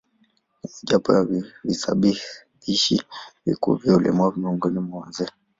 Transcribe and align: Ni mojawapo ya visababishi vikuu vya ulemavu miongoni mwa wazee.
Ni 0.63 0.69
mojawapo 0.83 1.13
ya 1.13 1.43
visababishi 1.63 3.03
vikuu 3.45 3.75
vya 3.75 3.95
ulemavu 3.97 4.39
miongoni 4.39 4.79
mwa 4.79 4.99
wazee. 5.01 5.29